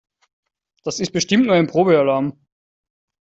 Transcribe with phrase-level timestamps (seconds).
[0.83, 2.33] Das ist bestimmt nur ein Probealarm.